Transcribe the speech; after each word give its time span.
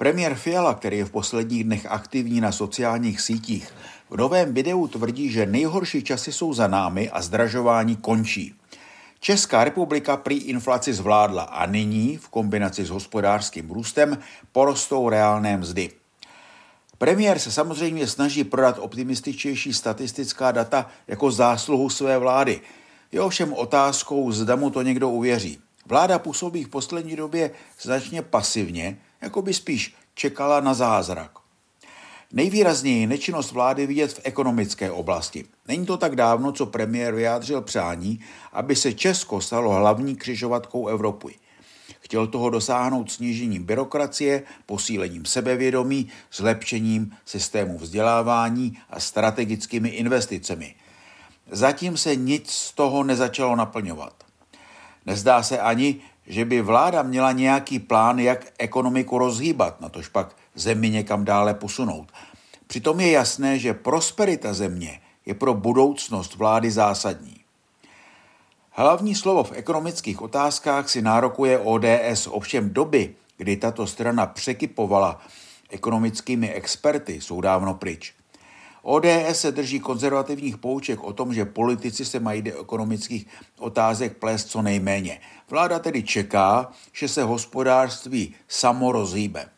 Premiér 0.00 0.34
Fiala, 0.34 0.74
který 0.74 0.98
je 0.98 1.04
v 1.04 1.10
posledních 1.10 1.64
dnech 1.64 1.86
aktivní 1.86 2.40
na 2.40 2.52
sociálních 2.52 3.20
sítích, 3.20 3.74
v 4.10 4.16
novém 4.16 4.54
videu 4.54 4.86
tvrdí, 4.86 5.30
že 5.30 5.46
nejhorší 5.46 6.02
časy 6.02 6.32
jsou 6.32 6.54
za 6.54 6.68
námi 6.68 7.10
a 7.10 7.22
zdražování 7.22 7.96
končí. 7.96 8.54
Česká 9.20 9.64
republika 9.64 10.16
prý 10.16 10.36
inflaci 10.36 10.94
zvládla 10.94 11.42
a 11.42 11.66
nyní, 11.66 12.16
v 12.16 12.28
kombinaci 12.28 12.84
s 12.84 12.90
hospodářským 12.90 13.70
růstem, 13.70 14.18
porostou 14.52 15.08
reálné 15.08 15.56
mzdy. 15.56 15.90
Premiér 16.98 17.38
se 17.38 17.52
samozřejmě 17.52 18.06
snaží 18.06 18.44
prodat 18.44 18.78
optimističtější 18.78 19.74
statistická 19.74 20.52
data 20.52 20.86
jako 21.08 21.30
zásluhu 21.30 21.90
své 21.90 22.18
vlády. 22.18 22.60
Je 23.12 23.20
ovšem 23.20 23.52
otázkou, 23.52 24.32
zda 24.32 24.56
mu 24.56 24.70
to 24.70 24.82
někdo 24.82 25.10
uvěří. 25.10 25.58
Vláda 25.86 26.18
působí 26.18 26.64
v 26.64 26.68
poslední 26.68 27.16
době 27.16 27.50
značně 27.80 28.22
pasivně, 28.22 28.98
jako 29.20 29.42
by 29.42 29.54
spíš 29.54 29.94
čekala 30.14 30.60
na 30.60 30.74
zázrak. 30.74 31.30
Nejvýrazněji 32.32 33.06
nečinnost 33.06 33.52
vlády 33.52 33.86
vidět 33.86 34.12
v 34.12 34.20
ekonomické 34.24 34.90
oblasti. 34.90 35.44
Není 35.68 35.86
to 35.86 35.96
tak 35.96 36.16
dávno, 36.16 36.52
co 36.52 36.66
premiér 36.66 37.14
vyjádřil 37.14 37.60
přání, 37.62 38.20
aby 38.52 38.76
se 38.76 38.92
Česko 38.92 39.40
stalo 39.40 39.70
hlavní 39.70 40.16
křižovatkou 40.16 40.88
Evropy. 40.88 41.34
Chtěl 42.00 42.26
toho 42.26 42.50
dosáhnout 42.50 43.12
snížením 43.12 43.64
byrokracie, 43.64 44.42
posílením 44.66 45.24
sebevědomí, 45.24 46.08
zlepšením 46.32 47.16
systému 47.24 47.78
vzdělávání 47.78 48.78
a 48.90 49.00
strategickými 49.00 49.88
investicemi. 49.88 50.74
Zatím 51.50 51.96
se 51.96 52.16
nic 52.16 52.50
z 52.50 52.72
toho 52.72 53.04
nezačalo 53.04 53.56
naplňovat. 53.56 54.24
Nezdá 55.06 55.42
se 55.42 55.58
ani, 55.58 56.00
že 56.30 56.44
by 56.44 56.62
vláda 56.62 57.02
měla 57.02 57.32
nějaký 57.32 57.78
plán, 57.78 58.18
jak 58.18 58.46
ekonomiku 58.58 59.18
rozhýbat, 59.18 59.80
na 59.80 59.88
tož 59.88 60.08
pak 60.08 60.36
zemi 60.54 60.90
někam 60.90 61.24
dále 61.24 61.54
posunout. 61.54 62.12
Přitom 62.66 63.00
je 63.00 63.10
jasné, 63.10 63.58
že 63.58 63.74
prosperita 63.74 64.54
země 64.54 65.00
je 65.26 65.34
pro 65.34 65.54
budoucnost 65.54 66.34
vlády 66.34 66.70
zásadní. 66.70 67.36
Hlavní 68.70 69.14
slovo 69.14 69.44
v 69.44 69.52
ekonomických 69.52 70.22
otázkách 70.22 70.90
si 70.90 71.02
nárokuje 71.02 71.58
ODS, 71.58 72.26
ovšem 72.30 72.70
doby, 72.70 73.14
kdy 73.36 73.56
tato 73.56 73.86
strana 73.86 74.26
překypovala 74.26 75.20
ekonomickými 75.70 76.52
experty, 76.52 77.20
jsou 77.20 77.40
dávno 77.40 77.74
pryč. 77.74 78.14
ODS 78.82 79.40
se 79.40 79.52
drží 79.52 79.80
konzervativních 79.80 80.56
pouček 80.56 81.04
o 81.04 81.12
tom, 81.12 81.34
že 81.34 81.44
politici 81.44 82.04
se 82.04 82.20
mají 82.20 82.42
do 82.42 82.60
ekonomických 82.60 83.26
otázek 83.58 84.16
plést 84.16 84.50
co 84.50 84.62
nejméně. 84.62 85.20
Vláda 85.50 85.78
tedy 85.78 86.02
čeká, 86.02 86.72
že 86.92 87.08
se 87.08 87.22
hospodářství 87.22 88.34
samo 88.48 88.92
rozhýbe. 88.92 89.48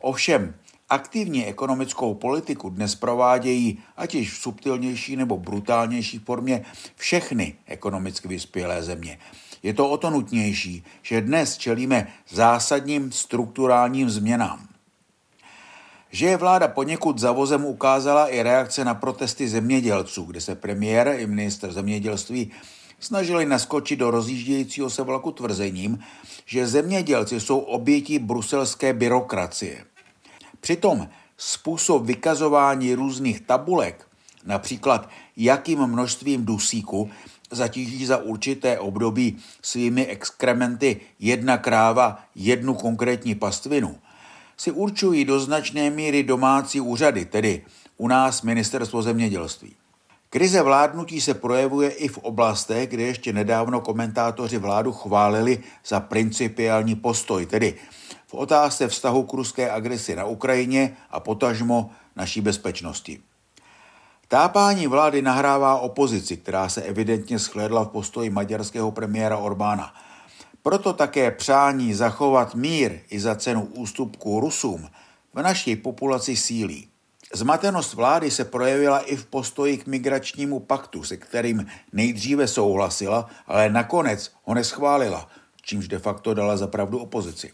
Ovšem, 0.00 0.54
aktivní 0.88 1.46
ekonomickou 1.46 2.14
politiku 2.14 2.70
dnes 2.70 2.94
provádějí, 2.94 3.78
ať 3.96 4.14
již 4.14 4.32
v 4.32 4.42
subtilnější 4.42 5.16
nebo 5.16 5.36
brutálnější 5.36 6.18
formě, 6.18 6.64
všechny 6.96 7.54
ekonomicky 7.66 8.28
vyspělé 8.28 8.82
země. 8.82 9.18
Je 9.62 9.74
to 9.74 9.90
o 9.90 9.96
to 9.96 10.10
nutnější, 10.10 10.84
že 11.02 11.20
dnes 11.20 11.58
čelíme 11.58 12.12
zásadním 12.28 13.12
strukturálním 13.12 14.10
změnám. 14.10 14.68
Že 16.10 16.26
je 16.26 16.36
vláda 16.36 16.68
poněkud 16.68 17.18
zavozem 17.18 17.64
ukázala 17.64 18.28
i 18.28 18.42
reakce 18.42 18.84
na 18.84 18.94
protesty 18.94 19.48
zemědělců, 19.48 20.22
kde 20.24 20.40
se 20.40 20.54
premiér 20.54 21.14
i 21.18 21.26
minister 21.26 21.72
zemědělství 21.72 22.50
snažili 23.00 23.46
naskočit 23.46 23.98
do 23.98 24.10
rozjíždějícího 24.10 24.90
se 24.90 25.02
vlaku 25.02 25.32
tvrzením, 25.32 25.98
že 26.46 26.66
zemědělci 26.66 27.40
jsou 27.40 27.58
obětí 27.58 28.18
bruselské 28.18 28.92
byrokracie. 28.92 29.84
Přitom 30.60 31.08
způsob 31.36 32.04
vykazování 32.04 32.94
různých 32.94 33.40
tabulek, 33.40 34.06
například 34.44 35.08
jakým 35.36 35.86
množstvím 35.86 36.44
dusíku 36.44 37.10
zatíží 37.50 38.06
za 38.06 38.18
určité 38.18 38.78
období 38.78 39.38
svými 39.62 40.06
exkrementy 40.06 41.00
jedna 41.18 41.58
kráva 41.58 42.18
jednu 42.34 42.74
konkrétní 42.74 43.34
pastvinu, 43.34 43.98
si 44.60 44.70
určují 44.70 45.24
do 45.24 45.40
značné 45.40 45.90
míry 45.90 46.22
domácí 46.22 46.80
úřady, 46.80 47.24
tedy 47.24 47.64
u 47.96 48.08
nás 48.08 48.42
ministerstvo 48.42 49.02
zemědělství. 49.02 49.74
Krize 50.30 50.62
vládnutí 50.62 51.20
se 51.20 51.34
projevuje 51.34 51.90
i 51.90 52.08
v 52.08 52.18
oblastech, 52.18 52.88
kde 52.88 53.02
ještě 53.02 53.32
nedávno 53.32 53.80
komentátoři 53.80 54.58
vládu 54.58 54.92
chválili 54.92 55.58
za 55.86 56.00
principiální 56.00 56.94
postoj, 56.94 57.46
tedy 57.46 57.74
v 58.26 58.34
otázce 58.34 58.88
vztahu 58.88 59.22
k 59.22 59.32
ruské 59.32 59.70
agresi 59.70 60.16
na 60.16 60.24
Ukrajině 60.24 60.96
a 61.10 61.20
potažmo 61.20 61.90
naší 62.16 62.40
bezpečnosti. 62.40 63.20
Tápání 64.28 64.86
vlády 64.86 65.22
nahrává 65.22 65.78
opozici, 65.78 66.36
která 66.36 66.68
se 66.68 66.82
evidentně 66.82 67.38
shlédla 67.38 67.84
v 67.84 67.88
postoji 67.88 68.30
maďarského 68.30 68.90
premiéra 68.90 69.36
Orbána. 69.36 69.94
Proto 70.68 70.92
také 70.92 71.30
přání 71.30 71.94
zachovat 71.94 72.54
mír 72.54 72.98
i 73.10 73.20
za 73.20 73.34
cenu 73.34 73.64
ústupku 73.64 74.40
Rusům 74.40 74.88
v 75.34 75.42
naší 75.42 75.76
populaci 75.76 76.36
sílí. 76.36 76.88
Zmatenost 77.34 77.94
vlády 77.94 78.30
se 78.30 78.44
projevila 78.44 78.98
i 78.98 79.16
v 79.16 79.26
postoji 79.26 79.78
k 79.78 79.86
migračnímu 79.86 80.60
paktu, 80.60 81.04
se 81.04 81.16
kterým 81.16 81.66
nejdříve 81.92 82.46
souhlasila, 82.48 83.28
ale 83.46 83.70
nakonec 83.70 84.32
ho 84.44 84.54
neschválila, 84.54 85.28
čímž 85.62 85.88
de 85.88 85.98
facto 85.98 86.34
dala 86.34 86.56
za 86.56 86.66
pravdu 86.66 86.98
opozici. 86.98 87.52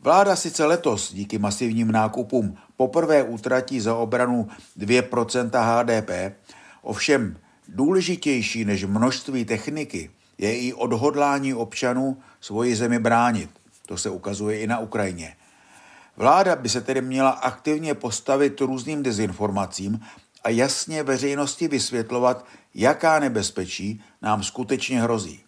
Vláda 0.00 0.36
sice 0.36 0.64
letos 0.64 1.12
díky 1.12 1.38
masivním 1.38 1.92
nákupům 1.92 2.56
poprvé 2.76 3.22
utratí 3.22 3.80
za 3.80 3.94
obranu 3.94 4.48
2% 4.78 5.50
HDP, 5.52 6.36
ovšem 6.82 7.36
důležitější 7.68 8.64
než 8.64 8.84
množství 8.84 9.44
techniky 9.44 10.10
je 10.38 10.58
i 10.58 10.72
odhodlání 10.72 11.54
občanů 11.54 12.22
svoji 12.40 12.76
zemi 12.76 12.98
bránit. 12.98 13.50
To 13.86 13.96
se 13.98 14.10
ukazuje 14.10 14.58
i 14.58 14.66
na 14.66 14.78
Ukrajině. 14.78 15.36
Vláda 16.16 16.56
by 16.56 16.68
se 16.68 16.80
tedy 16.80 17.00
měla 17.02 17.30
aktivně 17.30 17.94
postavit 17.94 18.60
různým 18.60 19.02
dezinformacím 19.02 20.00
a 20.44 20.48
jasně 20.48 21.02
veřejnosti 21.02 21.68
vysvětlovat, 21.68 22.44
jaká 22.74 23.18
nebezpečí 23.18 24.02
nám 24.22 24.42
skutečně 24.42 25.02
hrozí. 25.02 25.40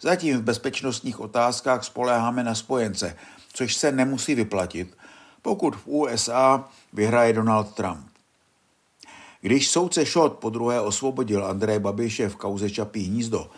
Zatím 0.00 0.38
v 0.38 0.42
bezpečnostních 0.42 1.20
otázkách 1.20 1.84
spoléháme 1.84 2.44
na 2.44 2.54
spojence, 2.54 3.16
což 3.52 3.74
se 3.74 3.92
nemusí 3.92 4.34
vyplatit, 4.34 4.96
pokud 5.42 5.76
v 5.76 5.86
USA 5.86 6.68
vyhraje 6.92 7.32
Donald 7.32 7.74
Trump. 7.74 8.06
Když 9.40 9.68
soudce 9.68 10.06
Šot 10.06 10.38
po 10.38 10.50
druhé 10.50 10.80
osvobodil 10.80 11.46
Andreje 11.46 11.80
Babiše 11.80 12.28
v 12.28 12.36
kauze 12.36 12.70
Čapí 12.70 13.04
hnízdo, 13.04 13.50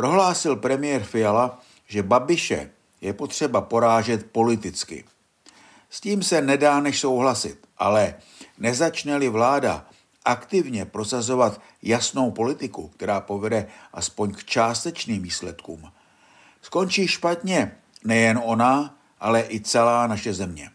prohlásil 0.00 0.56
premiér 0.56 1.04
Fiala, 1.04 1.60
že 1.86 2.02
Babiše 2.02 2.70
je 3.00 3.12
potřeba 3.12 3.60
porážet 3.60 4.32
politicky. 4.32 5.04
S 5.90 6.00
tím 6.00 6.22
se 6.22 6.42
nedá 6.42 6.80
než 6.80 7.00
souhlasit, 7.00 7.66
ale 7.78 8.14
nezačne-li 8.58 9.28
vláda 9.28 9.86
aktivně 10.24 10.84
prosazovat 10.84 11.60
jasnou 11.82 12.30
politiku, 12.30 12.88
která 12.88 13.20
povede 13.20 13.66
aspoň 13.92 14.32
k 14.32 14.44
částečným 14.44 15.22
výsledkům, 15.22 15.92
skončí 16.62 17.08
špatně 17.08 17.76
nejen 18.04 18.40
ona, 18.44 18.96
ale 19.18 19.44
i 19.48 19.60
celá 19.60 20.06
naše 20.06 20.34
země. 20.34 20.68